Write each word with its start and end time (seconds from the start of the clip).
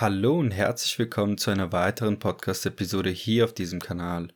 Hallo 0.00 0.38
und 0.38 0.52
herzlich 0.52 0.96
willkommen 1.00 1.38
zu 1.38 1.50
einer 1.50 1.72
weiteren 1.72 2.20
Podcast-Episode 2.20 3.10
hier 3.10 3.44
auf 3.44 3.52
diesem 3.52 3.80
Kanal. 3.80 4.28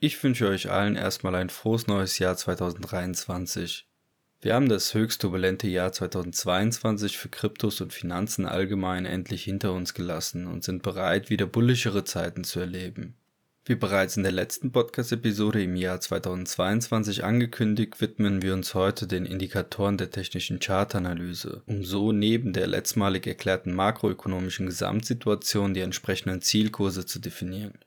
Ich 0.00 0.22
wünsche 0.22 0.48
euch 0.48 0.70
allen 0.70 0.96
erstmal 0.96 1.34
ein 1.34 1.50
frohes 1.50 1.86
neues 1.86 2.18
Jahr 2.18 2.38
2023. 2.38 3.86
Wir 4.40 4.54
haben 4.54 4.70
das 4.70 4.94
höchst 4.94 5.20
turbulente 5.20 5.68
Jahr 5.68 5.92
2022 5.92 7.18
für 7.18 7.28
Kryptos 7.28 7.82
und 7.82 7.92
Finanzen 7.92 8.46
allgemein 8.46 9.04
endlich 9.04 9.44
hinter 9.44 9.74
uns 9.74 9.92
gelassen 9.92 10.46
und 10.46 10.64
sind 10.64 10.82
bereit, 10.82 11.28
wieder 11.28 11.44
bullischere 11.44 12.04
Zeiten 12.04 12.42
zu 12.42 12.60
erleben. 12.60 13.14
Wie 13.66 13.76
bereits 13.76 14.18
in 14.18 14.24
der 14.24 14.32
letzten 14.32 14.72
Podcast-Episode 14.72 15.62
im 15.62 15.74
Jahr 15.74 15.98
2022 15.98 17.24
angekündigt, 17.24 17.98
widmen 17.98 18.42
wir 18.42 18.52
uns 18.52 18.74
heute 18.74 19.06
den 19.06 19.24
Indikatoren 19.24 19.96
der 19.96 20.10
technischen 20.10 20.58
Chartanalyse, 20.58 21.62
um 21.64 21.82
so 21.82 22.12
neben 22.12 22.52
der 22.52 22.66
letztmalig 22.66 23.26
erklärten 23.26 23.72
makroökonomischen 23.72 24.66
Gesamtsituation 24.66 25.72
die 25.72 25.80
entsprechenden 25.80 26.42
Zielkurse 26.42 27.06
zu 27.06 27.20
definieren. 27.20 27.78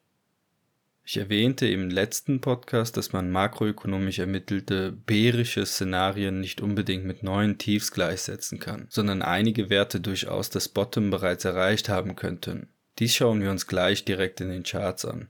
Ich 1.05 1.17
erwähnte 1.17 1.67
im 1.67 1.91
letzten 1.91 2.41
Podcast, 2.41 2.97
dass 2.97 3.13
man 3.13 3.29
makroökonomisch 3.29 4.17
ermittelte 4.17 4.91
bärische 4.91 5.63
Szenarien 5.63 6.39
nicht 6.39 6.59
unbedingt 6.59 7.05
mit 7.05 7.21
neuen 7.21 7.59
Tiefs 7.59 7.91
gleichsetzen 7.91 8.59
kann, 8.59 8.87
sondern 8.89 9.21
einige 9.21 9.69
Werte 9.69 10.01
durchaus 10.01 10.49
das 10.49 10.69
Bottom 10.69 11.11
bereits 11.11 11.45
erreicht 11.45 11.87
haben 11.87 12.15
könnten. 12.15 12.69
Dies 12.97 13.13
schauen 13.13 13.41
wir 13.41 13.51
uns 13.51 13.67
gleich 13.67 14.05
direkt 14.05 14.41
in 14.41 14.49
den 14.49 14.63
Charts 14.63 15.05
an. 15.05 15.29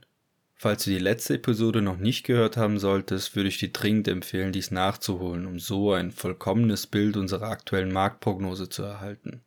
Falls 0.60 0.82
du 0.82 0.90
die 0.90 0.98
letzte 0.98 1.34
Episode 1.34 1.82
noch 1.82 1.98
nicht 1.98 2.24
gehört 2.26 2.56
haben 2.56 2.80
solltest, 2.80 3.36
würde 3.36 3.48
ich 3.48 3.58
dir 3.58 3.72
dringend 3.72 4.08
empfehlen, 4.08 4.50
dies 4.50 4.72
nachzuholen, 4.72 5.46
um 5.46 5.60
so 5.60 5.92
ein 5.92 6.10
vollkommenes 6.10 6.88
Bild 6.88 7.16
unserer 7.16 7.48
aktuellen 7.48 7.92
Marktprognose 7.92 8.68
zu 8.68 8.82
erhalten. 8.82 9.40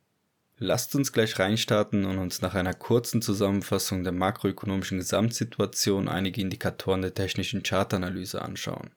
Lasst 0.56 0.94
uns 0.94 1.12
gleich 1.12 1.38
reinstarten 1.38 2.06
und 2.06 2.16
uns 2.16 2.40
nach 2.40 2.54
einer 2.54 2.72
kurzen 2.72 3.20
Zusammenfassung 3.20 4.04
der 4.04 4.14
makroökonomischen 4.14 4.96
Gesamtsituation 4.98 6.08
einige 6.08 6.40
Indikatoren 6.40 7.02
der 7.02 7.12
technischen 7.12 7.62
Chartanalyse 7.62 8.40
anschauen. 8.40 8.90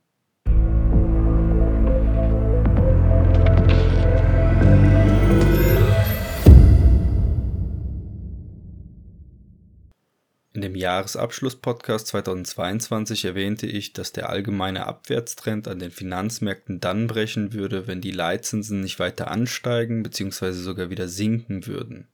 Dem 10.66 10.76
Jahresabschluss-Podcast 10.76 12.08
2022 12.08 13.26
erwähnte 13.26 13.68
ich, 13.68 13.94
dass 13.94 14.12
der 14.12 14.30
allgemeine 14.30 14.88
Abwärtstrend 14.88 15.68
an 15.68 15.78
den 15.78 15.92
Finanzmärkten 15.92 16.80
dann 16.80 17.06
brechen 17.06 17.54
würde, 17.54 17.86
wenn 17.86 18.02
die 18.02 18.12
Leitzinsen 18.12 18.82
nicht 18.82 18.98
weiter 19.00 19.30
ansteigen 19.30 20.02
bzw. 20.02 20.54
sogar 20.54 20.90
wieder 20.90 21.08
sinken 21.08 21.68
würden. 21.68 22.08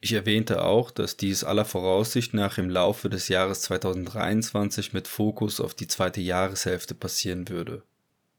Ich 0.00 0.12
erwähnte 0.12 0.64
auch, 0.64 0.90
dass 0.90 1.16
dies 1.16 1.44
aller 1.44 1.64
Voraussicht 1.64 2.34
nach 2.34 2.58
im 2.58 2.68
Laufe 2.68 3.08
des 3.08 3.28
Jahres 3.28 3.62
2023 3.62 4.92
mit 4.92 5.06
Fokus 5.06 5.60
auf 5.60 5.74
die 5.74 5.86
zweite 5.86 6.20
Jahreshälfte 6.20 6.94
passieren 6.94 7.48
würde. 7.48 7.84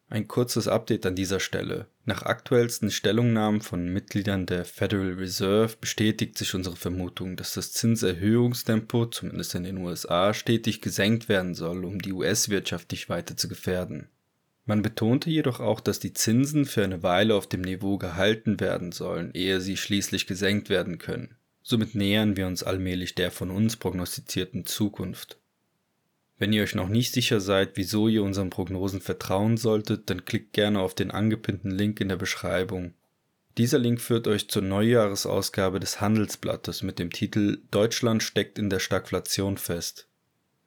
Ein 0.07 0.27
kurzes 0.27 0.67
Update 0.67 1.05
an 1.07 1.15
dieser 1.15 1.39
Stelle. 1.39 1.87
Nach 2.05 2.21
aktuellsten 2.21 2.91
Stellungnahmen 2.91 3.61
von 3.61 3.87
Mitgliedern 3.87 4.45
der 4.45 4.63
Federal 4.63 5.13
Reserve 5.13 5.75
bestätigt 5.81 6.37
sich 6.37 6.53
unsere 6.53 6.75
Vermutung, 6.75 7.35
dass 7.35 7.55
das 7.55 7.71
Zinserhöhungstempo, 7.71 9.07
zumindest 9.07 9.55
in 9.55 9.63
den 9.63 9.77
USA, 9.79 10.35
stetig 10.35 10.81
gesenkt 10.81 11.27
werden 11.27 11.55
soll, 11.55 11.83
um 11.85 11.99
die 11.99 12.13
US-Wirtschaft 12.13 12.91
nicht 12.91 13.09
weiter 13.09 13.35
zu 13.35 13.47
gefährden. 13.47 14.09
Man 14.65 14.83
betonte 14.83 15.31
jedoch 15.31 15.59
auch, 15.59 15.79
dass 15.79 15.99
die 15.99 16.13
Zinsen 16.13 16.65
für 16.65 16.83
eine 16.83 17.01
Weile 17.01 17.33
auf 17.33 17.47
dem 17.47 17.61
Niveau 17.61 17.97
gehalten 17.97 18.59
werden 18.59 18.91
sollen, 18.91 19.31
ehe 19.33 19.59
sie 19.59 19.77
schließlich 19.77 20.27
gesenkt 20.27 20.69
werden 20.69 20.99
können. 20.99 21.35
Somit 21.63 21.95
nähern 21.95 22.37
wir 22.37 22.45
uns 22.45 22.61
allmählich 22.61 23.15
der 23.15 23.31
von 23.31 23.49
uns 23.49 23.75
prognostizierten 23.75 24.67
Zukunft. 24.67 25.39
Wenn 26.37 26.51
ihr 26.51 26.63
euch 26.63 26.75
noch 26.75 26.89
nicht 26.89 27.13
sicher 27.13 27.39
seid, 27.39 27.71
wieso 27.75 28.07
ihr 28.07 28.23
unseren 28.23 28.49
Prognosen 28.49 28.99
vertrauen 28.99 29.55
solltet, 29.55 30.09
dann 30.09 30.25
klickt 30.25 30.53
gerne 30.53 30.81
auf 30.81 30.93
den 30.93 31.11
angepinnten 31.11 31.71
Link 31.71 32.01
in 32.01 32.09
der 32.09 32.17
Beschreibung. 32.17 32.93
Dieser 33.57 33.79
Link 33.79 34.01
führt 34.01 34.27
euch 34.27 34.49
zur 34.49 34.61
Neujahresausgabe 34.61 35.79
des 35.79 36.01
Handelsblattes 36.01 36.83
mit 36.83 36.99
dem 36.99 37.09
Titel 37.09 37.59
Deutschland 37.71 38.21
steckt 38.21 38.59
in 38.59 38.69
der 38.69 38.79
Stagflation 38.79 39.57
fest. 39.57 40.09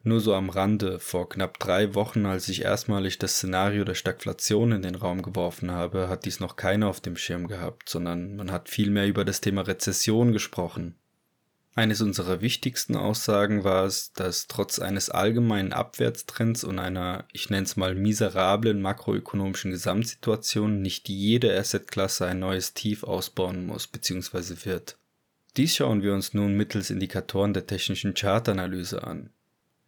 Nur 0.01 0.21
so 0.21 0.33
am 0.33 0.49
Rande, 0.49 0.97
vor 0.97 1.29
knapp 1.29 1.59
drei 1.59 1.93
Wochen, 1.93 2.25
als 2.25 2.49
ich 2.49 2.63
erstmalig 2.63 3.19
das 3.19 3.33
Szenario 3.33 3.83
der 3.83 3.95
Stagflation 3.95 4.71
in 4.71 4.81
den 4.81 4.95
Raum 4.95 5.21
geworfen 5.21 5.71
habe, 5.71 6.07
hat 6.07 6.25
dies 6.25 6.39
noch 6.39 6.55
keiner 6.55 6.87
auf 6.87 7.01
dem 7.01 7.17
Schirm 7.17 7.47
gehabt, 7.47 7.89
sondern 7.89 8.37
man 8.37 8.51
hat 8.51 8.69
vielmehr 8.69 9.07
über 9.07 9.25
das 9.25 9.41
Thema 9.41 9.61
Rezession 9.61 10.31
gesprochen. 10.31 10.95
Eines 11.75 12.01
unserer 12.01 12.41
wichtigsten 12.41 12.95
Aussagen 12.95 13.63
war 13.63 13.85
es, 13.85 14.11
dass 14.13 14.47
trotz 14.47 14.79
eines 14.79 15.09
allgemeinen 15.09 15.71
Abwärtstrends 15.71 16.63
und 16.63 16.79
einer, 16.79 17.25
ich 17.31 17.49
nenne 17.49 17.63
es 17.63 17.75
mal, 17.75 17.95
miserablen 17.95 18.81
makroökonomischen 18.81 19.71
Gesamtsituation 19.71 20.81
nicht 20.81 21.07
jede 21.09 21.57
Assetklasse 21.57 22.25
ein 22.25 22.39
neues 22.39 22.73
Tief 22.73 23.03
ausbauen 23.03 23.65
muss 23.65 23.87
bzw. 23.87 24.65
wird. 24.65 24.97
Dies 25.57 25.75
schauen 25.75 26.01
wir 26.01 26.13
uns 26.13 26.33
nun 26.33 26.55
mittels 26.55 26.89
Indikatoren 26.89 27.53
der 27.53 27.67
technischen 27.67 28.13
Chartanalyse 28.13 29.03
an. 29.03 29.31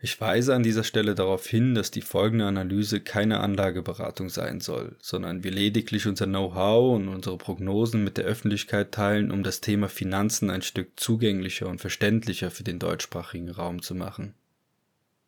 Ich 0.04 0.20
weise 0.20 0.56
an 0.56 0.64
dieser 0.64 0.84
Stelle 0.84 1.14
darauf 1.14 1.46
hin, 1.46 1.76
dass 1.76 1.92
die 1.92 2.02
folgende 2.02 2.48
Analyse 2.48 3.02
keine 3.02 3.40
Anlageberatung 3.40 4.30
sein 4.30 4.60
soll, 4.60 4.96
sondern 5.00 5.44
wir 5.44 5.52
lediglich 5.52 6.08
unser 6.08 6.26
Know-how 6.26 6.96
und 6.96 7.08
unsere 7.08 7.38
Prognosen 7.38 8.04
mit 8.04 8.18
der 8.18 8.26
Öffentlichkeit 8.26 8.92
teilen, 8.92 9.30
um 9.30 9.44
das 9.44 9.62
Thema 9.62 9.90
Finanzen 9.90 10.50
ein 10.50 10.64
Stück 10.64 11.00
zugänglicher 11.00 11.68
und 11.68 11.82
verständlicher 11.82 12.50
für 12.50 12.64
den 12.64 12.80
deutschsprachigen 12.80 13.52
Raum 13.52 13.84
zu 13.84 13.94
machen. 13.94 14.34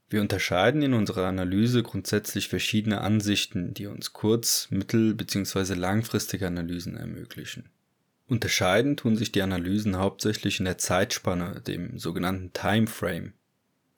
Wir 0.09 0.21
unterscheiden 0.21 0.81
in 0.81 0.95
unserer 0.95 1.27
Analyse 1.27 1.83
grundsätzlich 1.83 2.47
verschiedene 2.47 3.01
Ansichten, 3.01 3.75
die 3.75 3.85
uns 3.85 4.11
kurz-, 4.11 4.69
mittel- 4.71 5.13
bzw. 5.13 5.75
langfristige 5.75 6.47
Analysen 6.47 6.97
ermöglichen. 6.97 7.69
Unterscheiden 8.27 8.97
tun 8.97 9.17
sich 9.17 9.31
die 9.31 9.43
Analysen 9.43 9.97
hauptsächlich 9.97 10.57
in 10.57 10.65
der 10.65 10.79
Zeitspanne, 10.79 11.61
dem 11.61 11.99
sogenannten 11.99 12.53
Timeframe, 12.53 13.33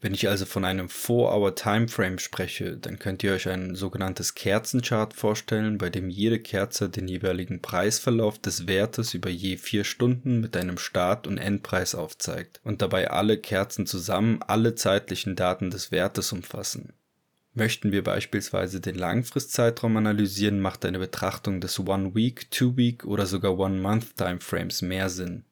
wenn 0.06 0.14
ich 0.14 0.30
also 0.30 0.46
von 0.46 0.66
einem 0.66 0.86
4-Hour 0.86 1.56
Timeframe 1.56 2.20
spreche, 2.20 2.78
dann 2.78 3.00
könnt 3.00 3.24
ihr 3.24 3.34
euch 3.34 3.50
ein 3.50 3.74
sogenanntes 3.74 4.36
Kerzenchart 4.36 5.16
vorstellen, 5.16 5.80
bei 5.80 5.90
dem 5.90 6.12
jede 6.12 6.38
Kerze 6.38 6.92
den 6.92 7.08
jeweiligen 7.08 7.60
Preisverlauf 7.60 8.38
des 8.38 8.68
Wertes 8.68 9.16
über 9.16 9.32
je 9.32 9.58
4 9.58 9.84
Stunden 9.84 10.42
mit 10.42 10.56
einem 10.58 10.78
Start- 10.78 11.26
und 11.26 11.40
Endpreis 11.40 11.96
aufzeigt 11.96 12.62
und 12.64 12.84
dabei 12.84 13.10
alle 13.10 13.40
Kerzen 13.40 13.88
zusammen 13.88 14.44
alle 14.44 14.76
zeitlichen 14.76 15.36
Daten 15.36 15.72
des 15.72 15.92
Wertes 15.92 16.32
umfassen. 16.32 16.94
Möchten 17.56 17.92
wir 17.92 18.04
beispielsweise 18.04 18.82
den 18.82 18.94
Langfristzeitraum 18.94 19.98
analysieren, 19.98 20.60
macht 20.60 20.86
eine 20.86 21.00
Betrachtung 21.00 21.62
des 21.62 21.80
One-Week, 21.80 22.52
Two-Week 22.52 23.06
oder 23.06 23.26
sogar 23.26 23.58
One-Month-Timeframes 23.58 24.84
mehr 24.84 25.10
Sinn. 25.10 25.46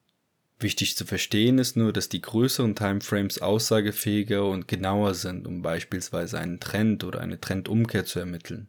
Wichtig 0.58 0.96
zu 0.96 1.04
verstehen 1.04 1.58
ist 1.58 1.76
nur, 1.76 1.92
dass 1.92 2.08
die 2.08 2.22
größeren 2.22 2.74
Timeframes 2.74 3.40
aussagefähiger 3.40 4.46
und 4.46 4.68
genauer 4.68 5.14
sind, 5.14 5.46
um 5.46 5.62
beispielsweise 5.62 6.38
einen 6.38 6.60
Trend 6.60 7.04
oder 7.04 7.20
eine 7.20 7.40
Trendumkehr 7.40 8.04
zu 8.04 8.20
ermitteln. 8.20 8.68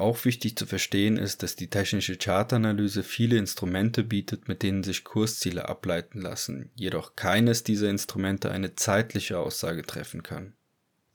Auch 0.00 0.24
wichtig 0.24 0.56
zu 0.56 0.64
verstehen 0.64 1.18
ist, 1.18 1.42
dass 1.42 1.56
die 1.56 1.68
technische 1.68 2.16
Chartanalyse 2.16 3.02
viele 3.02 3.36
Instrumente 3.36 4.02
bietet, 4.02 4.48
mit 4.48 4.62
denen 4.62 4.82
sich 4.82 5.04
Kursziele 5.04 5.68
ableiten 5.68 6.22
lassen, 6.22 6.70
jedoch 6.74 7.16
keines 7.16 7.64
dieser 7.64 7.90
Instrumente 7.90 8.50
eine 8.50 8.74
zeitliche 8.74 9.38
Aussage 9.38 9.82
treffen 9.82 10.22
kann. 10.22 10.54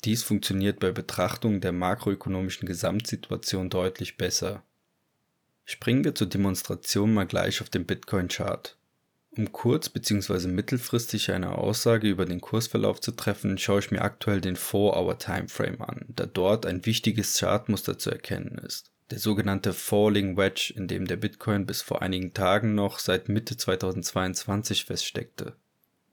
Dies 0.03 0.21
funktioniert 0.21 0.79
bei 0.79 0.91
Betrachtung 0.91 1.61
der 1.61 1.71
makroökonomischen 1.71 2.67
Gesamtsituation 2.67 3.71
deutlich 3.71 4.17
besser. 4.17 4.63
Springen 5.63 6.03
wir 6.03 6.13
zur 6.13 6.27
Demonstration 6.27 7.11
mal 7.11 7.25
gleich 7.25 7.61
auf 7.61 7.69
den 7.69 7.87
Bitcoin-Chart. 7.87 8.77
Um 9.37 9.51
kurz- 9.51 9.89
bzw. 9.89 10.47
mittelfristig 10.47 11.31
eine 11.31 11.57
Aussage 11.57 12.07
über 12.07 12.25
den 12.25 12.39
Kursverlauf 12.39 13.01
zu 13.01 13.11
treffen, 13.11 13.57
schaue 13.57 13.79
ich 13.79 13.91
mir 13.91 14.01
aktuell 14.01 14.39
den 14.39 14.55
4-Hour-Timeframe 14.55 15.81
an, 15.81 16.05
da 16.07 16.25
dort 16.25 16.65
ein 16.65 16.85
wichtiges 16.85 17.37
Chartmuster 17.37 17.97
zu 17.97 18.11
erkennen 18.11 18.57
ist. 18.65 18.91
Der 19.11 19.19
sogenannte 19.19 19.73
Falling 19.73 20.37
Wedge, 20.37 20.73
in 20.75 20.87
dem 20.87 21.05
der 21.05 21.17
Bitcoin 21.17 21.65
bis 21.65 21.81
vor 21.81 22.01
einigen 22.01 22.33
Tagen 22.33 22.75
noch 22.75 22.97
seit 22.99 23.27
Mitte 23.29 23.57
2022 23.57 24.85
feststeckte. 24.85 25.55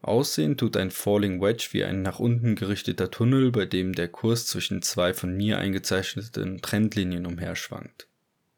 Aussehen 0.03 0.57
tut 0.57 0.77
ein 0.77 0.91
Falling 0.91 1.41
Wedge 1.41 1.69
wie 1.71 1.85
ein 1.85 2.03
nach 2.03 2.19
unten 2.19 2.57
gerichteter 2.57 3.11
Tunnel, 3.11 3.53
bei 3.53 3.67
dem 3.67 3.93
der 3.95 4.09
Kurs 4.09 4.47
zwischen 4.47 4.83
zwei 4.83 5.15
von 5.15 5.37
mir 5.37 5.59
eingezeichneten 5.59 6.61
Trendlinien 6.61 7.25
umherschwankt. 7.25 8.09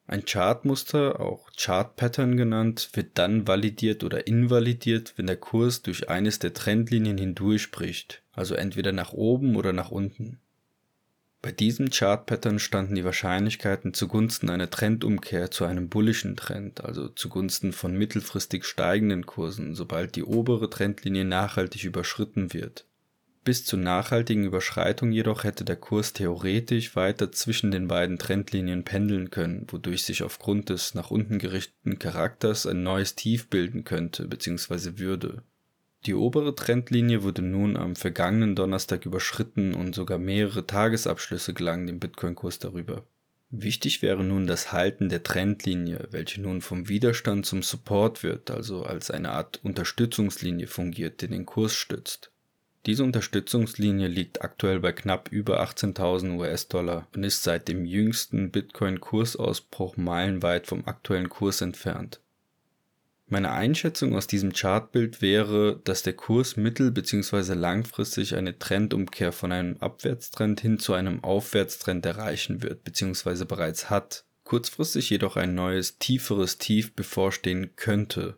Ein 0.06 0.26
Chartmuster, 0.26 1.18
auch 1.18 1.50
Chart 1.56 1.96
Pattern 1.96 2.36
genannt, 2.36 2.90
wird 2.92 3.12
dann 3.14 3.48
validiert 3.48 4.04
oder 4.04 4.26
invalidiert, 4.26 5.14
wenn 5.16 5.26
der 5.26 5.38
Kurs 5.38 5.80
durch 5.80 6.10
eines 6.10 6.38
der 6.38 6.52
Trendlinien 6.52 7.16
hindurchbricht, 7.16 8.22
also 8.32 8.54
entweder 8.54 8.92
nach 8.92 9.12
oben 9.14 9.56
oder 9.56 9.72
nach 9.72 9.90
unten. 9.90 10.40
Bei 11.40 11.52
diesem 11.52 11.90
Chart-Pattern 11.90 12.58
standen 12.58 12.94
die 12.94 13.04
Wahrscheinlichkeiten 13.04 13.92
zugunsten 13.92 14.48
einer 14.48 14.70
Trendumkehr 14.70 15.50
zu 15.50 15.66
einem 15.66 15.90
bullischen 15.90 16.36
Trend, 16.36 16.82
also 16.82 17.08
zugunsten 17.08 17.74
von 17.74 17.96
mittelfristig 17.96 18.64
steigenden 18.64 19.26
Kursen, 19.26 19.74
sobald 19.74 20.16
die 20.16 20.24
obere 20.24 20.70
Trendlinie 20.70 21.26
nachhaltig 21.26 21.84
überschritten 21.84 22.54
wird. 22.54 22.86
Bis 23.44 23.64
zur 23.64 23.78
nachhaltigen 23.78 24.44
Überschreitung 24.44 25.12
jedoch 25.12 25.44
hätte 25.44 25.64
der 25.64 25.76
Kurs 25.76 26.14
theoretisch 26.14 26.96
weiter 26.96 27.30
zwischen 27.30 27.70
den 27.70 27.88
beiden 27.88 28.18
Trendlinien 28.18 28.84
pendeln 28.84 29.30
können, 29.30 29.66
wodurch 29.68 30.04
sich 30.04 30.22
aufgrund 30.22 30.70
des 30.70 30.94
nach 30.94 31.10
unten 31.10 31.38
gerichteten 31.38 31.98
Charakters 31.98 32.66
ein 32.66 32.82
neues 32.82 33.14
Tief 33.14 33.48
bilden 33.48 33.84
könnte 33.84 34.26
bzw. 34.26 34.98
würde 34.98 35.42
die 36.06 36.14
obere 36.14 36.54
Trendlinie 36.54 37.22
wurde 37.22 37.40
nun 37.40 37.78
am 37.78 37.96
vergangenen 37.96 38.54
Donnerstag 38.54 39.06
überschritten 39.06 39.72
und 39.72 39.94
sogar 39.94 40.18
mehrere 40.18 40.66
Tagesabschlüsse 40.66 41.54
gelangen 41.54 41.86
dem 41.86 41.98
Bitcoin-Kurs 41.98 42.58
darüber. 42.58 43.06
Wichtig 43.48 44.02
wäre 44.02 44.22
nun 44.22 44.46
das 44.46 44.72
Halten 44.72 45.08
der 45.08 45.22
Trendlinie, 45.22 46.08
welche 46.10 46.42
nun 46.42 46.60
vom 46.60 46.88
Widerstand 46.88 47.46
zum 47.46 47.62
Support 47.62 48.22
wird, 48.22 48.50
also 48.50 48.82
als 48.82 49.10
eine 49.10 49.30
Art 49.30 49.60
Unterstützungslinie 49.62 50.66
fungiert, 50.66 51.22
die 51.22 51.28
den 51.28 51.46
Kurs 51.46 51.74
stützt. 51.74 52.30
Diese 52.86 53.02
Unterstützungslinie 53.02 54.08
liegt 54.08 54.42
aktuell 54.42 54.78
bei 54.80 54.92
knapp 54.92 55.32
über 55.32 55.62
18.000 55.62 56.36
US-Dollar 56.38 57.08
und 57.14 57.24
ist 57.24 57.42
seit 57.42 57.68
dem 57.68 57.86
jüngsten 57.86 58.50
Bitcoin-Kursausbruch 58.50 59.96
meilenweit 59.96 60.66
vom 60.66 60.86
aktuellen 60.86 61.30
Kurs 61.30 61.62
entfernt. 61.62 62.20
Meine 63.26 63.52
Einschätzung 63.52 64.14
aus 64.14 64.26
diesem 64.26 64.52
Chartbild 64.52 65.22
wäre, 65.22 65.80
dass 65.84 66.02
der 66.02 66.12
Kurs 66.12 66.58
mittel- 66.58 66.90
bzw. 66.90 67.54
langfristig 67.54 68.36
eine 68.36 68.58
Trendumkehr 68.58 69.32
von 69.32 69.50
einem 69.50 69.78
Abwärtstrend 69.78 70.60
hin 70.60 70.78
zu 70.78 70.92
einem 70.92 71.24
Aufwärtstrend 71.24 72.04
erreichen 72.04 72.62
wird 72.62 72.84
bzw. 72.84 73.46
bereits 73.46 73.88
hat, 73.88 74.26
kurzfristig 74.44 75.08
jedoch 75.08 75.36
ein 75.36 75.54
neues, 75.54 75.98
tieferes 75.98 76.58
Tief 76.58 76.94
bevorstehen 76.94 77.74
könnte. 77.76 78.36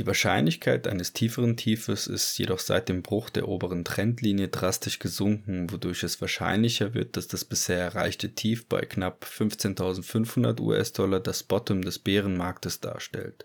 Die 0.00 0.06
Wahrscheinlichkeit 0.06 0.88
eines 0.88 1.12
tieferen 1.12 1.58
Tiefes 1.58 2.06
ist 2.06 2.38
jedoch 2.38 2.58
seit 2.58 2.88
dem 2.88 3.02
Bruch 3.02 3.28
der 3.28 3.48
oberen 3.48 3.84
Trendlinie 3.84 4.48
drastisch 4.48 4.98
gesunken, 4.98 5.70
wodurch 5.70 6.02
es 6.04 6.22
wahrscheinlicher 6.22 6.94
wird, 6.94 7.18
dass 7.18 7.28
das 7.28 7.44
bisher 7.44 7.76
erreichte 7.76 8.34
Tief 8.34 8.66
bei 8.66 8.80
knapp 8.80 9.26
15.500 9.30 10.58
US-Dollar 10.58 11.20
das 11.20 11.42
Bottom 11.42 11.82
des 11.82 11.98
Bärenmarktes 11.98 12.80
darstellt. 12.80 13.44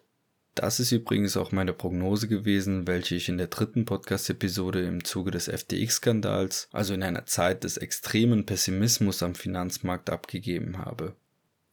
Das 0.53 0.79
ist 0.79 0.93
übrigens 0.93 1.35
auch 1.35 1.51
meine 1.51 1.73
Prognose 1.73 2.29
gewesen, 2.29 2.87
welche 2.87 3.15
ich 3.15 3.27
in 3.27 3.37
der 3.37 3.47
dritten 3.47 3.83
Podcast-Episode 3.83 4.81
im 4.83 5.03
Zuge 5.03 5.31
des 5.31 5.49
FTX-Skandals, 5.49 6.69
also 6.71 6.93
in 6.93 7.03
einer 7.03 7.25
Zeit 7.25 7.65
des 7.65 7.75
extremen 7.75 8.45
Pessimismus 8.45 9.21
am 9.23 9.35
Finanzmarkt 9.35 10.09
abgegeben 10.09 10.77
habe. 10.77 11.17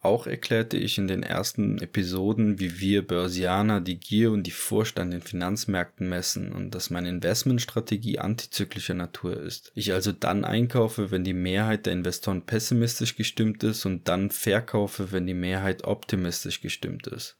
Auch 0.03 0.27
erklärte 0.27 0.75
ich 0.75 0.97
in 0.97 1.07
den 1.07 1.23
ersten 1.23 1.77
Episoden, 1.77 2.59
wie 2.59 2.81
wir 2.81 3.07
Börsianer 3.07 3.79
die 3.79 3.97
Gier 3.97 4.31
und 4.31 4.43
die 4.43 4.51
Furcht 4.51 4.99
an 4.99 5.11
den 5.11 5.21
Finanzmärkten 5.21 6.09
messen 6.09 6.51
und 6.51 6.75
dass 6.75 6.89
meine 6.89 7.07
Investmentstrategie 7.07 8.19
antizyklischer 8.19 8.95
Natur 8.95 9.39
ist. 9.39 9.71
Ich 9.75 9.93
also 9.93 10.11
dann 10.11 10.43
einkaufe, 10.43 11.09
wenn 11.11 11.23
die 11.23 11.33
Mehrheit 11.33 11.85
der 11.85 11.93
Investoren 11.93 12.41
pessimistisch 12.41 13.15
gestimmt 13.15 13.63
ist 13.63 13.85
und 13.85 14.09
dann 14.09 14.29
verkaufe, 14.29 15.13
wenn 15.13 15.25
die 15.25 15.33
Mehrheit 15.33 15.85
optimistisch 15.85 16.59
gestimmt 16.59 17.07
ist. 17.07 17.37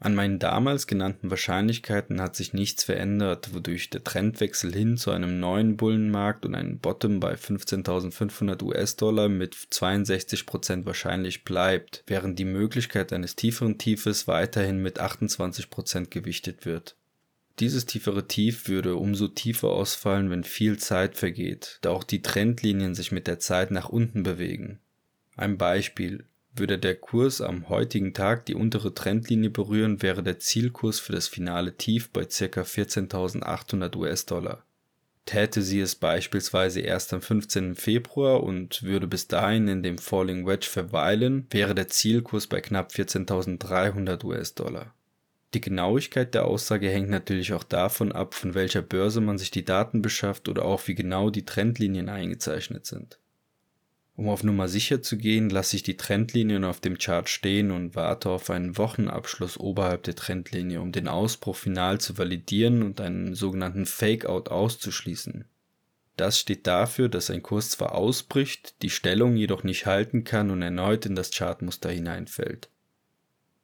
An 0.00 0.14
meinen 0.14 0.38
damals 0.38 0.86
genannten 0.86 1.28
Wahrscheinlichkeiten 1.28 2.20
hat 2.20 2.36
sich 2.36 2.52
nichts 2.52 2.84
verändert, 2.84 3.52
wodurch 3.52 3.90
der 3.90 4.04
Trendwechsel 4.04 4.72
hin 4.72 4.96
zu 4.96 5.10
einem 5.10 5.40
neuen 5.40 5.76
Bullenmarkt 5.76 6.46
und 6.46 6.54
einem 6.54 6.78
Bottom 6.78 7.18
bei 7.18 7.34
15.500 7.34 8.62
US-Dollar 8.62 9.28
mit 9.28 9.56
62% 9.56 10.86
wahrscheinlich 10.86 11.42
bleibt, 11.42 12.04
während 12.06 12.38
die 12.38 12.44
Möglichkeit 12.44 13.12
eines 13.12 13.34
tieferen 13.34 13.76
Tiefes 13.76 14.28
weiterhin 14.28 14.80
mit 14.80 15.00
28% 15.00 16.10
gewichtet 16.10 16.64
wird. 16.64 16.94
Dieses 17.58 17.86
tiefere 17.86 18.28
Tief 18.28 18.68
würde 18.68 18.94
umso 18.94 19.26
tiefer 19.26 19.70
ausfallen, 19.70 20.30
wenn 20.30 20.44
viel 20.44 20.78
Zeit 20.78 21.16
vergeht, 21.16 21.78
da 21.80 21.90
auch 21.90 22.04
die 22.04 22.22
Trendlinien 22.22 22.94
sich 22.94 23.10
mit 23.10 23.26
der 23.26 23.40
Zeit 23.40 23.72
nach 23.72 23.88
unten 23.88 24.22
bewegen. 24.22 24.78
Ein 25.36 25.58
Beispiel 25.58 26.24
würde 26.58 26.78
der 26.78 26.94
Kurs 26.94 27.40
am 27.40 27.68
heutigen 27.68 28.14
Tag 28.14 28.46
die 28.46 28.54
untere 28.54 28.94
Trendlinie 28.94 29.50
berühren, 29.50 30.02
wäre 30.02 30.22
der 30.22 30.38
Zielkurs 30.38 31.00
für 31.00 31.12
das 31.12 31.28
finale 31.28 31.76
Tief 31.76 32.10
bei 32.10 32.24
ca. 32.24 32.62
14.800 32.62 33.96
US-Dollar. 33.96 34.64
Täte 35.28 35.60
sie 35.60 35.80
es 35.80 35.94
beispielsweise 35.94 36.80
erst 36.80 37.12
am 37.12 37.20
15. 37.20 37.74
Februar 37.74 38.42
und 38.42 38.82
würde 38.82 39.06
bis 39.06 39.28
dahin 39.28 39.68
in 39.68 39.82
dem 39.82 39.98
Falling 39.98 40.46
Wedge 40.46 40.66
verweilen, 40.66 41.46
wäre 41.50 41.74
der 41.74 41.88
Zielkurs 41.88 42.46
bei 42.46 42.62
knapp 42.62 42.92
14.300 42.92 44.24
US-Dollar. 44.24 44.94
Die 45.54 45.60
Genauigkeit 45.60 46.34
der 46.34 46.46
Aussage 46.46 46.88
hängt 46.88 47.10
natürlich 47.10 47.52
auch 47.52 47.64
davon 47.64 48.12
ab, 48.12 48.34
von 48.34 48.54
welcher 48.54 48.82
Börse 48.82 49.20
man 49.20 49.38
sich 49.38 49.50
die 49.50 49.64
Daten 49.64 50.02
beschafft 50.02 50.48
oder 50.48 50.64
auch 50.64 50.88
wie 50.88 50.94
genau 50.94 51.30
die 51.30 51.44
Trendlinien 51.44 52.08
eingezeichnet 52.08 52.86
sind. 52.86 53.18
Um 54.18 54.30
auf 54.30 54.42
Nummer 54.42 54.66
sicher 54.66 55.00
zu 55.00 55.16
gehen, 55.16 55.48
lasse 55.48 55.76
ich 55.76 55.84
die 55.84 55.96
Trendlinien 55.96 56.64
auf 56.64 56.80
dem 56.80 56.98
Chart 56.98 57.28
stehen 57.28 57.70
und 57.70 57.94
warte 57.94 58.30
auf 58.30 58.50
einen 58.50 58.76
Wochenabschluss 58.76 59.56
oberhalb 59.56 60.02
der 60.02 60.16
Trendlinie, 60.16 60.80
um 60.80 60.90
den 60.90 61.06
Ausbruch 61.06 61.54
final 61.54 62.00
zu 62.00 62.18
validieren 62.18 62.82
und 62.82 63.00
einen 63.00 63.36
sogenannten 63.36 63.86
Fake-out 63.86 64.48
auszuschließen. 64.48 65.44
Das 66.16 66.36
steht 66.36 66.66
dafür, 66.66 67.08
dass 67.08 67.30
ein 67.30 67.44
Kurs 67.44 67.70
zwar 67.70 67.94
ausbricht, 67.94 68.82
die 68.82 68.90
Stellung 68.90 69.36
jedoch 69.36 69.62
nicht 69.62 69.86
halten 69.86 70.24
kann 70.24 70.50
und 70.50 70.62
erneut 70.62 71.06
in 71.06 71.14
das 71.14 71.30
Chartmuster 71.30 71.90
hineinfällt. 71.92 72.70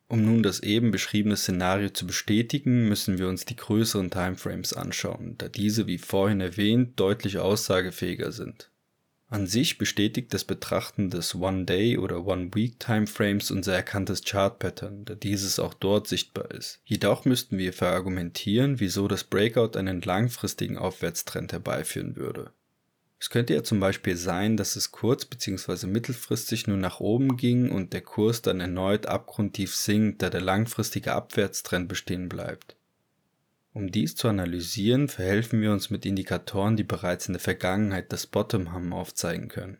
Um 0.06 0.24
nun 0.24 0.44
das 0.44 0.60
eben 0.60 0.92
beschriebene 0.92 1.36
Szenario 1.36 1.88
zu 1.88 2.06
bestätigen, 2.06 2.88
müssen 2.88 3.18
wir 3.18 3.26
uns 3.26 3.44
die 3.44 3.56
größeren 3.56 4.08
Timeframes 4.08 4.72
anschauen, 4.72 5.34
da 5.36 5.48
diese 5.48 5.88
wie 5.88 5.98
vorhin 5.98 6.40
erwähnt 6.40 7.00
deutlich 7.00 7.38
aussagefähiger 7.38 8.30
sind. 8.30 8.70
An 9.34 9.48
sich 9.48 9.78
bestätigt 9.78 10.32
das 10.32 10.44
Betrachten 10.44 11.10
des 11.10 11.34
One-Day- 11.34 11.98
oder 11.98 12.24
One-Week-Timeframes 12.24 13.50
unser 13.50 13.74
erkanntes 13.74 14.22
Chart-Pattern, 14.22 15.04
da 15.06 15.16
dieses 15.16 15.58
auch 15.58 15.74
dort 15.74 16.06
sichtbar 16.06 16.52
ist. 16.52 16.80
Jedoch 16.84 17.24
müssten 17.24 17.58
wir 17.58 17.72
verargumentieren, 17.72 18.78
wieso 18.78 19.08
das 19.08 19.24
Breakout 19.24 19.76
einen 19.76 20.02
langfristigen 20.02 20.78
Aufwärtstrend 20.78 21.52
herbeiführen 21.52 22.14
würde. 22.14 22.52
Es 23.18 23.28
könnte 23.28 23.54
ja 23.54 23.64
zum 23.64 23.80
Beispiel 23.80 24.16
sein, 24.16 24.56
dass 24.56 24.76
es 24.76 24.92
kurz- 24.92 25.24
bzw. 25.24 25.88
mittelfristig 25.88 26.68
nur 26.68 26.76
nach 26.76 27.00
oben 27.00 27.36
ging 27.36 27.72
und 27.72 27.92
der 27.92 28.02
Kurs 28.02 28.40
dann 28.40 28.60
erneut 28.60 29.06
abgrundtief 29.06 29.74
sinkt, 29.74 30.22
da 30.22 30.30
der 30.30 30.42
langfristige 30.42 31.12
Abwärtstrend 31.12 31.88
bestehen 31.88 32.28
bleibt. 32.28 32.73
Um 33.74 33.90
dies 33.90 34.14
zu 34.14 34.28
analysieren, 34.28 35.08
verhelfen 35.08 35.60
wir 35.60 35.72
uns 35.72 35.90
mit 35.90 36.06
Indikatoren, 36.06 36.76
die 36.76 36.84
bereits 36.84 37.26
in 37.26 37.32
der 37.32 37.40
Vergangenheit 37.40 38.12
das 38.12 38.28
Bottom 38.28 38.72
haben 38.72 38.92
aufzeigen 38.92 39.48
können. 39.48 39.78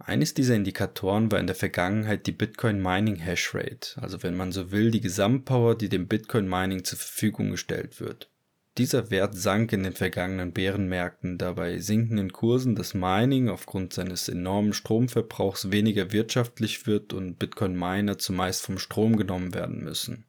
Eines 0.00 0.34
dieser 0.34 0.56
Indikatoren 0.56 1.30
war 1.30 1.38
in 1.38 1.46
der 1.46 1.54
Vergangenheit 1.54 2.26
die 2.26 2.32
Bitcoin 2.32 2.82
Mining 2.82 3.14
Hash 3.14 3.54
Rate, 3.54 4.02
also 4.02 4.24
wenn 4.24 4.36
man 4.36 4.50
so 4.50 4.72
will, 4.72 4.90
die 4.90 5.00
Gesamtpower, 5.00 5.76
die 5.76 5.88
dem 5.88 6.08
Bitcoin 6.08 6.48
Mining 6.48 6.82
zur 6.82 6.98
Verfügung 6.98 7.52
gestellt 7.52 8.00
wird. 8.00 8.28
Dieser 8.76 9.12
Wert 9.12 9.36
sank 9.36 9.72
in 9.72 9.84
den 9.84 9.92
vergangenen 9.92 10.52
Bärenmärkten, 10.52 11.38
da 11.38 11.52
bei 11.52 11.78
sinkenden 11.78 12.32
Kursen 12.32 12.74
das 12.74 12.92
Mining 12.92 13.48
aufgrund 13.48 13.92
seines 13.92 14.28
enormen 14.28 14.72
Stromverbrauchs 14.72 15.70
weniger 15.70 16.10
wirtschaftlich 16.10 16.88
wird 16.88 17.12
und 17.12 17.38
Bitcoin 17.38 17.78
Miner 17.78 18.18
zumeist 18.18 18.62
vom 18.62 18.80
Strom 18.80 19.16
genommen 19.16 19.54
werden 19.54 19.84
müssen. 19.84 20.24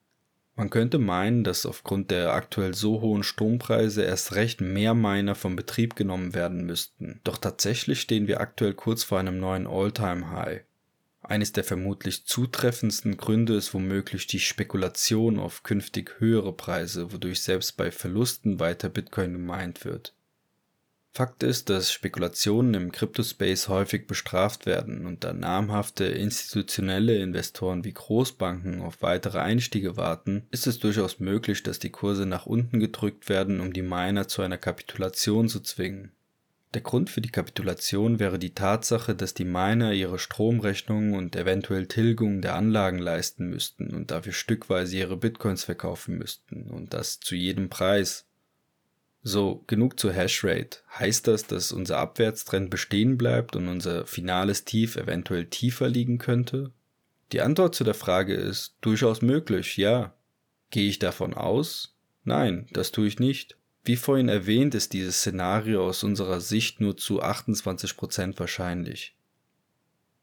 Man 0.55 0.69
könnte 0.69 0.99
meinen, 0.99 1.43
dass 1.43 1.65
aufgrund 1.65 2.11
der 2.11 2.33
aktuell 2.33 2.75
so 2.75 3.01
hohen 3.01 3.23
Strompreise 3.23 4.03
erst 4.03 4.35
recht 4.35 4.61
mehr 4.61 4.93
Miner 4.93 5.33
vom 5.33 5.55
Betrieb 5.55 5.95
genommen 5.95 6.35
werden 6.35 6.65
müssten. 6.65 7.21
Doch 7.23 7.37
tatsächlich 7.37 8.01
stehen 8.01 8.27
wir 8.27 8.39
aktuell 8.39 8.75
kurz 8.75 9.03
vor 9.03 9.19
einem 9.19 9.39
neuen 9.39 9.65
All-Time-High. 9.65 10.61
Eines 11.23 11.53
der 11.53 11.63
vermutlich 11.63 12.25
zutreffendsten 12.25 13.17
Gründe 13.17 13.55
ist 13.55 13.73
womöglich 13.73 14.27
die 14.27 14.41
Spekulation 14.41 15.39
auf 15.39 15.63
künftig 15.63 16.19
höhere 16.19 16.53
Preise, 16.53 17.13
wodurch 17.13 17.41
selbst 17.41 17.77
bei 17.77 17.91
Verlusten 17.91 18.59
weiter 18.59 18.89
Bitcoin 18.89 19.33
gemeint 19.33 19.85
wird. 19.85 20.13
Fakt 21.15 21.43
ist, 21.43 21.69
dass 21.69 21.91
Spekulationen 21.91 22.73
im 22.73 22.91
Kryptospace 22.91 23.69
häufig 23.69 24.07
bestraft 24.07 24.65
werden 24.65 25.05
und 25.05 25.23
da 25.23 25.31
namhafte 25.31 26.05
institutionelle 26.05 27.17
Investoren 27.17 27.83
wie 27.83 27.93
Großbanken 27.93 28.81
auf 28.81 29.03
weitere 29.03 29.37
Einstiege 29.37 29.95
warten, 29.95 30.47
ist 30.49 30.65
es 30.65 30.79
durchaus 30.79 31.19
möglich, 31.19 31.61
dass 31.61 31.77
die 31.77 31.91
Kurse 31.91 32.25
nach 32.25 32.47
unten 32.47 32.79
gedrückt 32.79 33.29
werden, 33.29 33.61
um 33.61 33.73
die 33.73 33.83
Miner 33.83 34.27
zu 34.27 34.41
einer 34.41 34.57
Kapitulation 34.57 35.49
zu 35.49 35.59
zwingen. 35.59 36.11
Der 36.73 36.81
Grund 36.81 37.11
für 37.11 37.21
die 37.21 37.29
Kapitulation 37.29 38.17
wäre 38.17 38.39
die 38.39 38.55
Tatsache, 38.55 39.13
dass 39.13 39.35
die 39.35 39.45
Miner 39.45 39.93
ihre 39.93 40.17
Stromrechnungen 40.17 41.13
und 41.13 41.35
eventuell 41.35 41.85
Tilgungen 41.85 42.41
der 42.41 42.55
Anlagen 42.55 42.97
leisten 42.97 43.51
müssten 43.51 43.93
und 43.93 44.09
dafür 44.09 44.33
stückweise 44.33 44.97
ihre 44.97 45.17
Bitcoins 45.17 45.63
verkaufen 45.63 46.17
müssten 46.17 46.71
und 46.71 46.95
das 46.95 47.19
zu 47.19 47.35
jedem 47.35 47.69
Preis. 47.69 48.25
So, 49.23 49.63
genug 49.67 49.99
zur 49.99 50.11
Hashrate. 50.11 50.79
Heißt 50.99 51.27
das, 51.27 51.47
dass 51.47 51.71
unser 51.71 51.97
Abwärtstrend 51.97 52.69
bestehen 52.69 53.17
bleibt 53.17 53.55
und 53.55 53.69
unser 53.69 54.05
finales 54.05 54.65
Tief 54.65 54.97
eventuell 54.97 55.45
tiefer 55.45 55.87
liegen 55.87 56.17
könnte? 56.17 56.71
Die 57.31 57.39
Antwort 57.39 57.73
zu 57.73 57.85
der 57.85 57.93
Frage 57.93 58.35
ist 58.35 58.75
durchaus 58.81 59.21
möglich, 59.21 59.77
ja. 59.77 60.13
Gehe 60.71 60.89
ich 60.89 60.99
davon 60.99 61.33
aus? 61.33 61.95
Nein, 62.25 62.67
das 62.73 62.91
tue 62.91 63.07
ich 63.07 63.19
nicht. 63.19 63.57
Wie 63.85 63.95
vorhin 63.95 64.29
erwähnt, 64.29 64.75
ist 64.75 64.93
dieses 64.93 65.17
Szenario 65.17 65.87
aus 65.87 66.03
unserer 66.03 66.41
Sicht 66.41 66.81
nur 66.81 66.97
zu 66.97 67.23
28% 67.23 68.39
wahrscheinlich. 68.39 69.15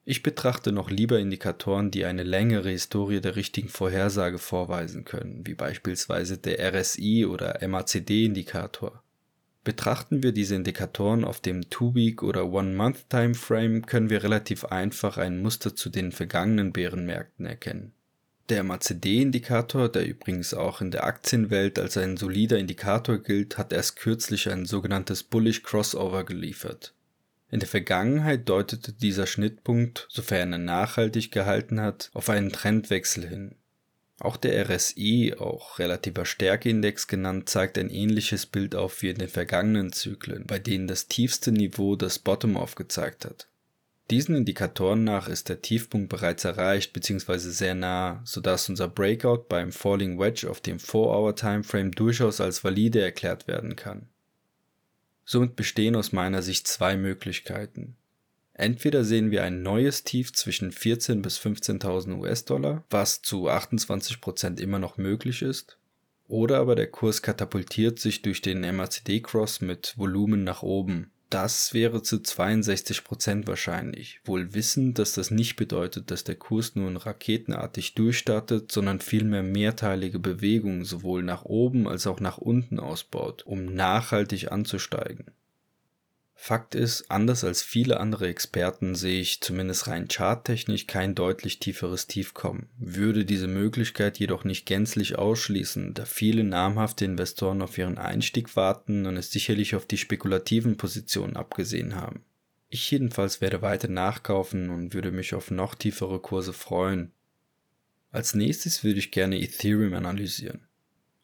Ich 0.04 0.22
betrachte 0.22 0.72
noch 0.72 0.90
lieber 0.90 1.18
Indikatoren, 1.18 1.90
die 1.90 2.04
eine 2.04 2.22
längere 2.22 2.70
Historie 2.70 3.20
der 3.20 3.36
richtigen 3.36 3.68
Vorhersage 3.68 4.38
vorweisen 4.38 5.04
können, 5.04 5.46
wie 5.46 5.54
beispielsweise 5.54 6.38
der 6.38 6.72
RSI 6.74 7.26
oder 7.26 7.58
MACD-Indikator. 7.66 9.02
Betrachten 9.62 10.22
wir 10.22 10.32
diese 10.32 10.54
Indikatoren 10.54 11.22
auf 11.22 11.40
dem 11.40 11.68
Two-Week- 11.68 12.22
oder 12.22 12.50
One-Month-Timeframe, 12.50 13.84
können 13.84 14.08
wir 14.08 14.22
relativ 14.24 14.64
einfach 14.64 15.18
ein 15.18 15.42
Muster 15.42 15.76
zu 15.76 15.90
den 15.90 16.12
vergangenen 16.12 16.72
Bärenmärkten 16.72 17.44
erkennen. 17.44 17.92
Der 18.48 18.64
MACD-Indikator, 18.64 19.90
der 19.90 20.08
übrigens 20.08 20.54
auch 20.54 20.80
in 20.80 20.90
der 20.90 21.04
Aktienwelt 21.04 21.78
als 21.78 21.98
ein 21.98 22.16
solider 22.16 22.58
Indikator 22.58 23.18
gilt, 23.18 23.58
hat 23.58 23.72
erst 23.72 23.96
kürzlich 23.96 24.50
ein 24.50 24.64
sogenanntes 24.64 25.22
Bullish 25.22 25.62
Crossover 25.62 26.24
geliefert. 26.24 26.94
In 27.50 27.60
der 27.60 27.68
Vergangenheit 27.68 28.48
deutete 28.48 28.92
dieser 28.92 29.26
Schnittpunkt, 29.26 30.06
sofern 30.08 30.52
er 30.52 30.58
nachhaltig 30.58 31.32
gehalten 31.32 31.80
hat, 31.80 32.10
auf 32.14 32.30
einen 32.30 32.52
Trendwechsel 32.52 33.28
hin. 33.28 33.56
Auch 34.20 34.36
der 34.36 34.68
RSI, 34.68 35.34
auch 35.38 35.78
relativer 35.78 36.26
Stärkeindex 36.26 37.08
genannt, 37.08 37.48
zeigt 37.48 37.78
ein 37.78 37.90
ähnliches 37.90 38.46
Bild 38.46 38.74
auf 38.74 39.00
wie 39.02 39.08
in 39.08 39.18
den 39.18 39.28
vergangenen 39.28 39.92
Zyklen, 39.92 40.46
bei 40.46 40.58
denen 40.58 40.86
das 40.86 41.08
tiefste 41.08 41.52
Niveau 41.52 41.96
das 41.96 42.18
Bottom 42.18 42.56
aufgezeigt 42.56 43.24
hat. 43.24 43.48
Diesen 44.10 44.34
Indikatoren 44.34 45.04
nach 45.04 45.28
ist 45.28 45.48
der 45.48 45.62
Tiefpunkt 45.62 46.08
bereits 46.08 46.44
erreicht 46.44 46.92
bzw. 46.92 47.38
sehr 47.38 47.74
nah, 47.74 48.20
sodass 48.24 48.68
unser 48.68 48.88
Breakout 48.88 49.44
beim 49.48 49.72
Falling 49.72 50.18
Wedge 50.18 50.50
auf 50.50 50.60
dem 50.60 50.78
4-Hour 50.78 51.34
Timeframe 51.36 51.92
durchaus 51.92 52.40
als 52.40 52.62
valide 52.62 53.00
erklärt 53.00 53.48
werden 53.48 53.76
kann. 53.76 54.08
Somit 55.24 55.56
bestehen 55.56 55.96
aus 55.96 56.12
meiner 56.12 56.42
Sicht 56.42 56.66
zwei 56.66 56.96
Möglichkeiten. 56.96 57.96
Entweder 58.54 59.04
sehen 59.04 59.30
wir 59.30 59.42
ein 59.42 59.62
neues 59.62 60.04
Tief 60.04 60.32
zwischen 60.32 60.70
14.000 60.70 61.22
bis 61.22 61.38
15.000 61.38 62.18
US-Dollar, 62.18 62.84
was 62.90 63.22
zu 63.22 63.48
28% 63.48 64.60
immer 64.60 64.78
noch 64.78 64.98
möglich 64.98 65.40
ist, 65.40 65.78
oder 66.28 66.58
aber 66.58 66.76
der 66.76 66.88
Kurs 66.88 67.22
katapultiert 67.22 67.98
sich 67.98 68.22
durch 68.22 68.42
den 68.42 68.60
MACD-Cross 68.60 69.62
mit 69.62 69.94
Volumen 69.96 70.44
nach 70.44 70.62
oben, 70.62 71.10
das 71.30 71.72
wäre 71.72 72.02
zu 72.02 72.16
62% 72.16 73.46
wahrscheinlich, 73.46 74.20
wohl 74.24 74.52
wissend, 74.52 74.98
dass 74.98 75.12
das 75.12 75.30
nicht 75.30 75.56
bedeutet, 75.56 76.10
dass 76.10 76.24
der 76.24 76.34
Kurs 76.34 76.74
nun 76.74 76.96
raketenartig 76.96 77.94
durchstartet, 77.94 78.70
sondern 78.72 79.00
vielmehr 79.00 79.42
mehrteilige 79.42 80.18
Bewegungen 80.18 80.84
sowohl 80.84 81.22
nach 81.22 81.44
oben 81.44 81.86
als 81.86 82.06
auch 82.06 82.20
nach 82.20 82.38
unten 82.38 82.80
ausbaut, 82.80 83.44
um 83.46 83.66
nachhaltig 83.66 84.50
anzusteigen. 84.50 85.26
Fakt 86.42 86.74
ist, 86.74 87.10
anders 87.10 87.44
als 87.44 87.62
viele 87.62 88.00
andere 88.00 88.26
Experten 88.26 88.94
sehe 88.94 89.20
ich 89.20 89.42
zumindest 89.42 89.88
rein 89.88 90.08
charttechnisch 90.08 90.86
kein 90.86 91.14
deutlich 91.14 91.58
tieferes 91.58 92.06
Tief 92.06 92.32
kommen, 92.32 92.70
würde 92.78 93.26
diese 93.26 93.46
Möglichkeit 93.46 94.18
jedoch 94.18 94.44
nicht 94.44 94.64
gänzlich 94.64 95.18
ausschließen, 95.18 95.92
da 95.92 96.06
viele 96.06 96.42
namhafte 96.42 97.04
Investoren 97.04 97.60
auf 97.60 97.76
ihren 97.76 97.98
Einstieg 97.98 98.56
warten 98.56 99.04
und 99.04 99.18
es 99.18 99.30
sicherlich 99.30 99.76
auf 99.76 99.84
die 99.84 99.98
spekulativen 99.98 100.78
Positionen 100.78 101.36
abgesehen 101.36 101.94
haben. 101.94 102.24
Ich 102.70 102.90
jedenfalls 102.90 103.42
werde 103.42 103.60
weiter 103.60 103.88
nachkaufen 103.88 104.70
und 104.70 104.94
würde 104.94 105.10
mich 105.10 105.34
auf 105.34 105.50
noch 105.50 105.74
tiefere 105.74 106.20
Kurse 106.20 106.54
freuen. 106.54 107.12
Als 108.12 108.34
nächstes 108.34 108.82
würde 108.82 108.98
ich 108.98 109.10
gerne 109.10 109.38
Ethereum 109.38 109.92
analysieren. 109.92 110.66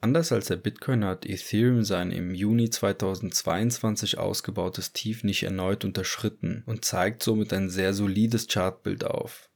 Anders 0.01 0.31
als 0.31 0.47
der 0.47 0.57
Bitcoin 0.57 1.05
hat 1.05 1.27
Ethereum 1.27 1.83
sein 1.83 2.13
im 2.13 2.35
Juni 2.35 2.71
2022 2.71 4.19
ausgebautes 4.19 4.93
Tief 4.93 5.25
nicht 5.25 5.43
erneut 5.43 5.85
unterschritten 5.85 6.63
und 6.67 6.85
zeigt 6.85 7.23
somit 7.23 7.53
ein 7.53 7.71
sehr 7.71 7.95
solides 7.95 8.47
Chartbild 8.47 9.05
auf. 9.05 9.49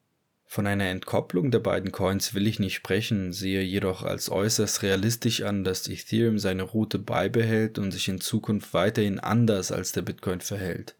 Von 0.53 0.67
einer 0.67 0.87
Entkopplung 0.87 1.53
der 1.53 1.61
beiden 1.61 1.93
Coins 1.93 2.35
will 2.35 2.49
ich 2.49 2.59
nicht 2.59 2.75
sprechen, 2.75 3.33
sehe 3.33 3.63
jedoch 3.63 4.03
als 4.03 4.31
äußerst 4.31 4.83
realistisch 4.83 5.43
an, 5.43 5.63
dass 5.63 5.87
Ethereum 5.87 6.41
seine 6.41 6.65
Route 6.65 6.99
beibehält 6.99 7.79
und 7.79 7.93
sich 7.93 8.09
in 8.09 8.21
Zukunft 8.21 8.75
weiterhin 8.75 9.21
anders 9.21 9.71
als 9.71 9.93
der 9.93 10.03
Bitcoin 10.03 10.41
verhält. 10.41 10.97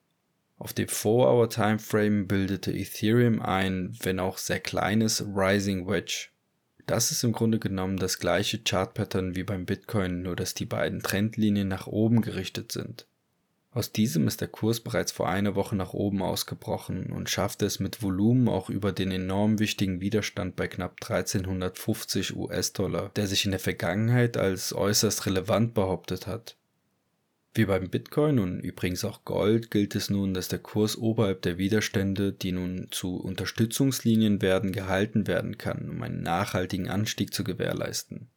Auf 0.57 0.73
dem 0.73 0.87
4-Hour 0.87 1.51
Timeframe 1.51 2.29
bildete 2.29 2.71
Ethereum 2.71 3.41
ein, 3.41 3.97
wenn 4.03 4.21
auch 4.21 4.39
sehr 4.39 4.61
kleines 4.61 5.25
Rising 5.35 5.89
Wedge. 5.89 6.29
Das 6.87 7.11
ist 7.11 7.25
im 7.25 7.33
Grunde 7.33 7.59
genommen 7.59 7.97
das 7.97 8.19
gleiche 8.19 8.59
Chart-Pattern 8.59 9.37
wie 9.37 9.45
beim 9.45 9.67
Bitcoin, 9.67 10.23
nur 10.23 10.37
dass 10.37 10.55
die 10.55 10.67
beiden 10.67 11.03
Trendlinien 11.03 11.69
nach 11.69 11.87
oben 11.87 12.21
gerichtet 12.21 12.73
sind. 12.73 13.07
Aus 13.73 13.93
diesem 13.93 14.27
ist 14.27 14.41
der 14.41 14.49
Kurs 14.49 14.81
bereits 14.81 15.13
vor 15.13 15.29
einer 15.29 15.55
Woche 15.55 15.77
nach 15.77 15.93
oben 15.93 16.23
ausgebrochen 16.23 17.13
und 17.13 17.31
schaffte 17.31 17.67
es 17.67 17.79
mit 17.79 18.03
Volumen 18.03 18.49
auch 18.49 18.69
über 18.69 18.91
den 18.91 19.13
enorm 19.13 19.61
wichtigen 19.61 20.01
Widerstand 20.01 20.57
bei 20.57 20.67
knapp 20.67 20.97
1350 21.01 22.35
US-Dollar, 22.35 23.11
der 23.15 23.29
sich 23.29 23.45
in 23.45 23.53
der 23.53 23.61
Vergangenheit 23.61 24.37
als 24.37 24.73
äußerst 24.73 25.27
relevant 25.27 25.75
behauptet 25.75 26.27
hat. 26.27 26.57
Wie 27.53 27.65
beim 27.65 27.91
Bitcoin 27.91 28.39
und 28.39 28.61
übrigens 28.61 29.05
auch 29.05 29.25
Gold 29.25 29.73
gilt 29.73 29.97
es 29.97 30.09
nun, 30.09 30.35
dass 30.35 30.47
der 30.47 30.61
Kurs 30.61 30.97
oberhalb 30.97 31.43
der 31.43 31.59
Widerstände, 31.59 32.33
die 32.33 32.53
nun 32.53 32.87
zu 32.93 33.17
Unterstützungslinien 33.17 34.41
werden, 34.41 34.71
gehalten 34.71 35.27
werden 35.27 35.59
kann, 35.59 35.89
um 35.91 36.01
einen 36.03 36.23
nachhaltigen 36.23 36.89
Anstieg 36.89 37.35
zu 37.35 37.43
gewährleisten. 37.43 38.29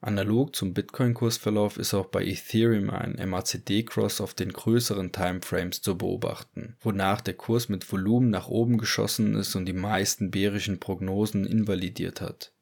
Analog 0.00 0.54
zum 0.54 0.74
Bitcoin-Kursverlauf 0.74 1.78
ist 1.78 1.94
auch 1.94 2.06
bei 2.06 2.24
Ethereum 2.24 2.90
ein 2.90 3.16
MACD-Cross 3.28 4.20
auf 4.20 4.34
den 4.34 4.52
größeren 4.52 5.10
Timeframes 5.10 5.80
zu 5.80 5.96
beobachten, 5.96 6.76
wonach 6.80 7.20
der 7.20 7.34
Kurs 7.34 7.68
mit 7.68 7.90
Volumen 7.90 8.30
nach 8.30 8.48
oben 8.48 8.78
geschossen 8.78 9.34
ist 9.36 9.54
und 9.54 9.66
die 9.66 9.72
meisten 9.72 10.30
bärischen 10.30 10.80
Prognosen 10.80 11.46
invalidiert 11.46 12.20
hat. 12.20 12.52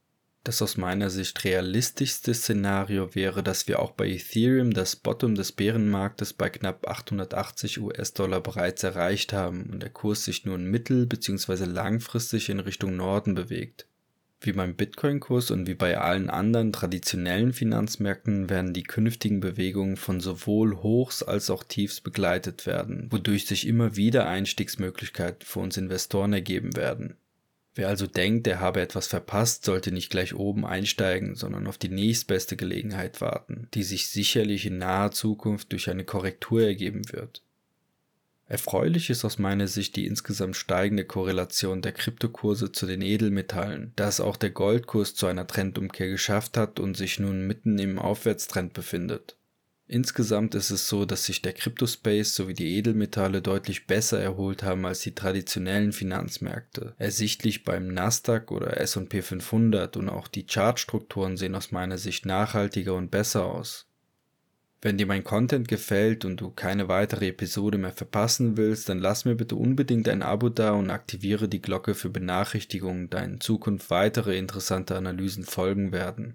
Das 0.44 0.60
aus 0.60 0.76
meiner 0.76 1.08
Sicht 1.08 1.42
realistischste 1.44 2.34
Szenario 2.34 3.14
wäre, 3.14 3.42
dass 3.42 3.66
wir 3.66 3.80
auch 3.80 3.92
bei 3.92 4.06
Ethereum 4.10 4.74
das 4.74 4.94
Bottom 4.94 5.34
des 5.34 5.52
Bärenmarktes 5.52 6.34
bei 6.34 6.50
knapp 6.50 6.86
880 6.86 7.80
US-Dollar 7.80 8.42
bereits 8.42 8.82
erreicht 8.82 9.32
haben 9.32 9.70
und 9.72 9.82
der 9.82 9.88
Kurs 9.88 10.26
sich 10.26 10.44
nun 10.44 10.66
mittel- 10.66 11.06
bzw. 11.06 11.64
langfristig 11.64 12.50
in 12.50 12.60
Richtung 12.60 12.94
Norden 12.94 13.34
bewegt. 13.34 13.86
Wie 14.42 14.52
beim 14.52 14.74
Bitcoin-Kurs 14.74 15.50
und 15.50 15.66
wie 15.66 15.74
bei 15.74 15.96
allen 15.96 16.28
anderen 16.28 16.74
traditionellen 16.74 17.54
Finanzmärkten 17.54 18.50
werden 18.50 18.74
die 18.74 18.82
künftigen 18.82 19.40
Bewegungen 19.40 19.96
von 19.96 20.20
sowohl 20.20 20.76
Hochs 20.82 21.22
als 21.22 21.48
auch 21.48 21.64
Tiefs 21.64 22.02
begleitet 22.02 22.66
werden, 22.66 23.10
wodurch 23.10 23.46
sich 23.46 23.66
immer 23.66 23.96
wieder 23.96 24.28
Einstiegsmöglichkeiten 24.28 25.46
für 25.46 25.60
uns 25.60 25.78
Investoren 25.78 26.34
ergeben 26.34 26.76
werden. 26.76 27.16
Wer 27.76 27.88
also 27.88 28.06
denkt, 28.06 28.46
er 28.46 28.60
habe 28.60 28.80
etwas 28.80 29.08
verpasst, 29.08 29.64
sollte 29.64 29.90
nicht 29.90 30.10
gleich 30.10 30.34
oben 30.34 30.64
einsteigen, 30.64 31.34
sondern 31.34 31.66
auf 31.66 31.76
die 31.76 31.88
nächstbeste 31.88 32.56
Gelegenheit 32.56 33.20
warten, 33.20 33.68
die 33.74 33.82
sich 33.82 34.08
sicherlich 34.08 34.66
in 34.66 34.78
naher 34.78 35.10
Zukunft 35.10 35.72
durch 35.72 35.90
eine 35.90 36.04
Korrektur 36.04 36.62
ergeben 36.62 37.02
wird. 37.12 37.42
Erfreulich 38.46 39.10
ist 39.10 39.24
aus 39.24 39.38
meiner 39.38 39.66
Sicht 39.66 39.96
die 39.96 40.06
insgesamt 40.06 40.54
steigende 40.54 41.04
Korrelation 41.04 41.82
der 41.82 41.92
Kryptokurse 41.92 42.70
zu 42.70 42.86
den 42.86 43.00
Edelmetallen, 43.00 43.92
da 43.96 44.06
es 44.06 44.20
auch 44.20 44.36
der 44.36 44.50
Goldkurs 44.50 45.14
zu 45.14 45.26
einer 45.26 45.46
Trendumkehr 45.46 46.08
geschafft 46.08 46.56
hat 46.56 46.78
und 46.78 46.96
sich 46.96 47.18
nun 47.18 47.46
mitten 47.46 47.78
im 47.78 47.98
Aufwärtstrend 47.98 48.74
befindet. 48.74 49.36
Insgesamt 49.86 50.54
ist 50.54 50.70
es 50.70 50.88
so, 50.88 51.04
dass 51.04 51.24
sich 51.24 51.42
der 51.42 51.52
Cryptospace 51.52 52.34
sowie 52.34 52.54
die 52.54 52.76
Edelmetalle 52.78 53.42
deutlich 53.42 53.86
besser 53.86 54.18
erholt 54.18 54.62
haben 54.62 54.86
als 54.86 55.00
die 55.00 55.14
traditionellen 55.14 55.92
Finanzmärkte. 55.92 56.94
Ersichtlich 56.96 57.64
beim 57.64 57.88
Nasdaq 57.88 58.50
oder 58.50 58.80
S&P 58.80 59.20
500 59.20 59.98
und 59.98 60.08
auch 60.08 60.26
die 60.26 60.46
Chartstrukturen 60.46 61.36
sehen 61.36 61.54
aus 61.54 61.70
meiner 61.70 61.98
Sicht 61.98 62.24
nachhaltiger 62.24 62.94
und 62.94 63.10
besser 63.10 63.44
aus. 63.44 63.86
Wenn 64.80 64.98
dir 64.98 65.06
mein 65.06 65.24
Content 65.24 65.68
gefällt 65.68 66.24
und 66.24 66.40
du 66.40 66.50
keine 66.50 66.88
weitere 66.88 67.28
Episode 67.28 67.76
mehr 67.76 67.92
verpassen 67.92 68.56
willst, 68.56 68.88
dann 68.88 68.98
lass 68.98 69.24
mir 69.26 69.34
bitte 69.34 69.56
unbedingt 69.56 70.08
ein 70.08 70.22
Abo 70.22 70.48
da 70.48 70.72
und 70.72 70.90
aktiviere 70.90 71.48
die 71.48 71.62
Glocke 71.62 71.94
für 71.94 72.10
Benachrichtigungen, 72.10 73.08
da 73.10 73.20
in 73.20 73.40
Zukunft 73.40 73.90
weitere 73.90 74.36
interessante 74.36 74.96
Analysen 74.96 75.44
folgen 75.44 75.92
werden. 75.92 76.34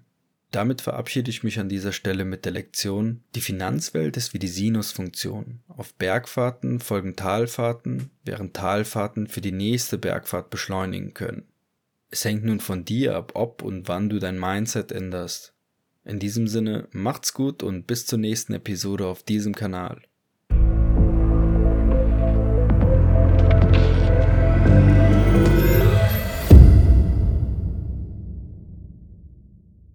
Damit 0.50 0.80
verabschiede 0.80 1.30
ich 1.30 1.44
mich 1.44 1.60
an 1.60 1.68
dieser 1.68 1.92
Stelle 1.92 2.24
mit 2.24 2.44
der 2.44 2.52
Lektion, 2.52 3.22
die 3.36 3.40
Finanzwelt 3.40 4.16
ist 4.16 4.34
wie 4.34 4.40
die 4.40 4.48
Sinusfunktion. 4.48 5.60
Auf 5.68 5.94
Bergfahrten 5.94 6.80
folgen 6.80 7.14
Talfahrten, 7.14 8.10
während 8.24 8.54
Talfahrten 8.54 9.28
für 9.28 9.40
die 9.40 9.52
nächste 9.52 9.96
Bergfahrt 9.96 10.50
beschleunigen 10.50 11.14
können. 11.14 11.44
Es 12.10 12.24
hängt 12.24 12.44
nun 12.44 12.58
von 12.58 12.84
dir 12.84 13.14
ab, 13.14 13.32
ob 13.34 13.62
und 13.62 13.86
wann 13.86 14.08
du 14.08 14.18
dein 14.18 14.40
Mindset 14.40 14.90
änderst. 14.90 15.54
In 16.04 16.18
diesem 16.18 16.48
Sinne, 16.48 16.88
macht's 16.90 17.32
gut 17.32 17.62
und 17.62 17.86
bis 17.86 18.06
zur 18.06 18.18
nächsten 18.18 18.52
Episode 18.54 19.06
auf 19.06 19.22
diesem 19.22 19.54
Kanal. 19.54 20.02